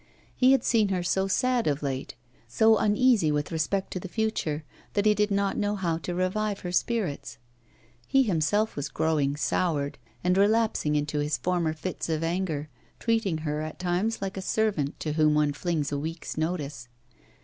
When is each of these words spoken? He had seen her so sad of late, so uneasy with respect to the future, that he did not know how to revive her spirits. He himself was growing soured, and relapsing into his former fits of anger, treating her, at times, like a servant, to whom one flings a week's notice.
He 0.35 0.51
had 0.51 0.63
seen 0.63 0.89
her 0.89 1.03
so 1.03 1.27
sad 1.27 1.67
of 1.67 1.83
late, 1.83 2.15
so 2.47 2.79
uneasy 2.79 3.31
with 3.31 3.51
respect 3.51 3.91
to 3.93 3.99
the 3.99 4.07
future, 4.09 4.63
that 4.93 5.05
he 5.05 5.13
did 5.13 5.29
not 5.29 5.57
know 5.59 5.75
how 5.75 5.99
to 5.99 6.15
revive 6.15 6.61
her 6.61 6.71
spirits. 6.71 7.37
He 8.07 8.23
himself 8.23 8.75
was 8.75 8.89
growing 8.89 9.35
soured, 9.37 9.99
and 10.23 10.35
relapsing 10.39 10.95
into 10.95 11.19
his 11.19 11.37
former 11.37 11.73
fits 11.73 12.09
of 12.09 12.23
anger, 12.23 12.67
treating 12.97 13.37
her, 13.45 13.61
at 13.61 13.77
times, 13.77 14.23
like 14.23 14.37
a 14.37 14.41
servant, 14.41 14.99
to 15.01 15.13
whom 15.13 15.35
one 15.35 15.53
flings 15.53 15.91
a 15.91 15.99
week's 15.99 16.35
notice. 16.35 16.87